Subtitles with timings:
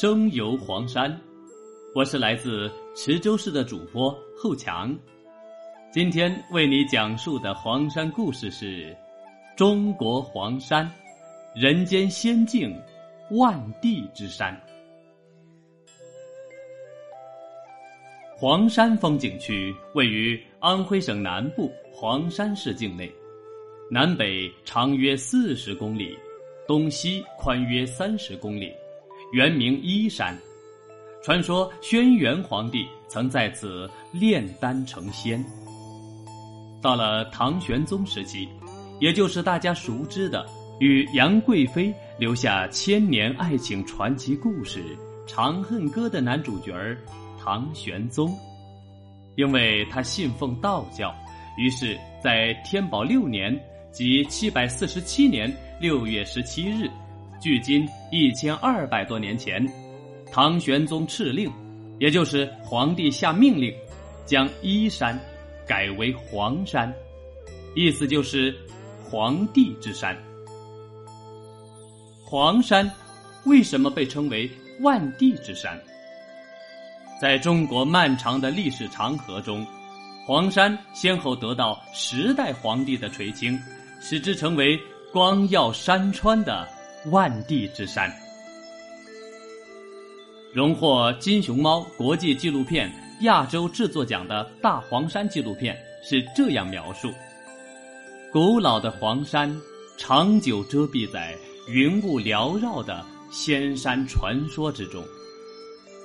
[0.00, 1.20] 声游黄山，
[1.92, 4.96] 我是来自池州市的主播后强。
[5.90, 8.96] 今天为你讲述的黄山故事是：
[9.56, 10.88] 中国黄山，
[11.52, 12.80] 人间仙境，
[13.32, 14.56] 万地之山。
[18.36, 23.12] 黄山风景区位于安徽省南部黄山市境内，
[23.90, 26.16] 南北长约四十公里，
[26.68, 28.72] 东西宽约三十公里。
[29.32, 30.36] 原名依山，
[31.22, 35.44] 传说轩辕皇帝曾在此炼丹成仙。
[36.80, 38.48] 到了唐玄宗时期，
[39.00, 40.46] 也就是大家熟知的
[40.80, 44.82] 与杨贵妃留下千年爱情传奇故事
[45.26, 46.72] 《长恨歌》的男主角
[47.38, 48.32] 唐玄宗，
[49.36, 51.14] 因为他信奉道教，
[51.58, 53.54] 于是，在天宝六年
[53.92, 56.88] 即七百四十七年六月十七日。
[57.40, 59.64] 距今一千二百多年前，
[60.32, 61.50] 唐玄宗敕令，
[61.98, 63.72] 也就是皇帝下命令，
[64.26, 65.18] 将依山
[65.66, 66.92] 改为黄山，
[67.74, 68.54] 意思就是
[69.04, 70.16] 皇帝之山。
[72.24, 72.90] 黄山
[73.44, 75.80] 为什么被称为万地之山？
[77.20, 79.66] 在中国漫长的历史长河中，
[80.26, 83.58] 黄山先后得到十代皇帝的垂青，
[84.00, 84.78] 使之成为
[85.12, 86.68] 光耀山川的。
[87.10, 88.12] 万地之山，
[90.52, 92.90] 荣获金熊猫国际纪录片
[93.22, 97.12] 亚洲制作奖的大黄山纪录片是这样描述：
[98.32, 99.54] 古老的黄山，
[99.96, 101.34] 长久遮蔽在
[101.68, 105.04] 云雾缭绕的仙山传说之中。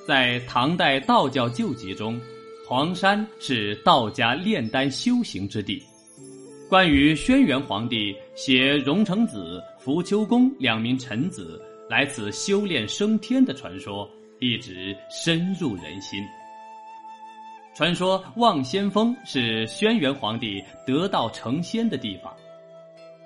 [0.08, 2.20] 在唐代道教旧籍中，
[2.68, 5.82] 黄山是道家炼丹修行之地。
[6.74, 16.20] 关于轩辕皇帝携荣成子、扶丘公两名臣子来此修炼升天的传说，一直深入人心。
[17.76, 22.36] 传说望仙峰是轩辕皇帝得道成仙的地方，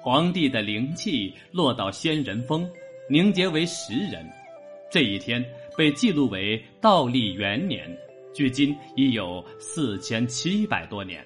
[0.01, 2.69] 皇帝的灵气落到仙人峰，
[3.09, 4.29] 凝结为石人。
[4.91, 5.41] 这一天
[5.77, 7.89] 被记录为道历元年，
[8.35, 11.25] 距今已有四千七百多年。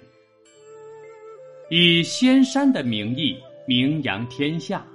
[1.73, 3.33] 以仙山的名义
[3.65, 4.85] 名扬天下，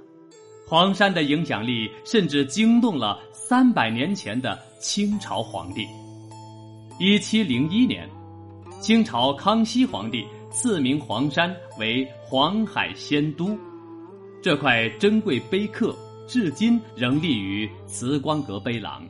[0.67, 5.87] 黄山的影响力甚至惊动了三百年前的清朝皇帝。
[6.99, 8.07] 一七零一年，
[8.79, 13.57] 清朝康熙皇帝赐名黄山为黄海仙都。
[14.39, 15.95] 这块珍贵碑刻
[16.27, 19.03] 至今仍立于慈光阁碑廊。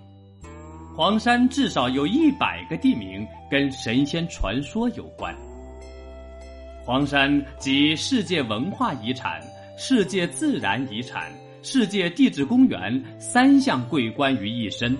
[0.95, 5.35] 黄山至少有一百个地名跟神仙传说有关。
[6.87, 9.41] 黄山集世界文化遗产、
[9.77, 11.29] 世界自然遗产、
[11.61, 14.95] 世界地质公园三项桂冠于一身，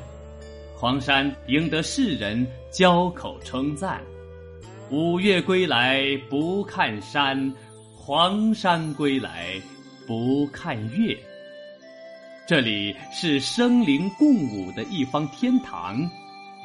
[0.76, 4.02] 黄山赢得世人交口称赞。
[4.92, 7.54] 五岳归来不看山，
[7.96, 9.54] 黄山归来
[10.06, 11.18] 不看岳。
[12.46, 15.98] 这里是生灵共舞的一方天堂，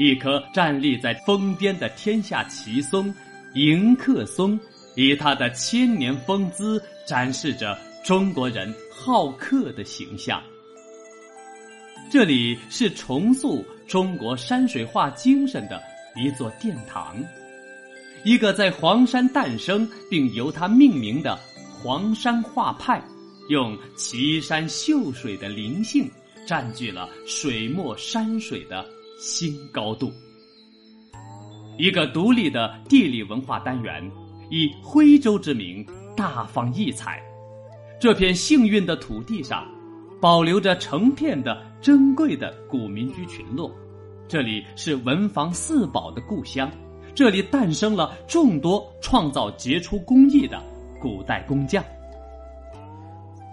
[0.01, 3.15] 一棵站立在峰巅的天下奇松——
[3.55, 4.59] 迎客松。
[4.95, 10.43] 以他的千年风姿，展示着中国人好客的形象。
[12.11, 15.83] 这里是重塑中国山水画精神的
[16.15, 17.17] 一座殿堂，
[18.23, 21.39] 一个在黄山诞生并由它命名的
[21.83, 23.03] 黄山画派，
[23.49, 26.11] 用奇山秀水的灵性，
[26.47, 28.85] 占据了水墨山水的
[29.19, 30.13] 新高度。
[31.79, 34.11] 一个独立的地理文化单元。
[34.53, 35.83] 以徽州之名
[36.15, 37.23] 大放异彩，
[37.99, 39.67] 这片幸运的土地上，
[40.21, 43.75] 保留着成片的珍贵的古民居群落。
[44.29, 46.71] 这里是文房四宝的故乡，
[47.15, 50.63] 这里诞生了众多创造杰出工艺的
[51.01, 51.83] 古代工匠。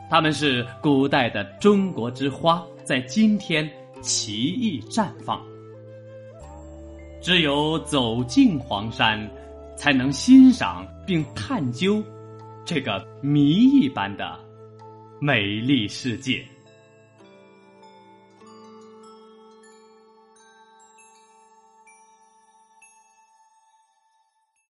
[0.10, 3.66] 他们是古代的中国之花，在今天
[4.02, 5.42] 奇异绽放。
[7.22, 9.18] 只有走进黄山。
[9.80, 12.04] 才能欣赏并探究
[12.66, 14.38] 这个谜一般的
[15.22, 16.46] 美丽世界。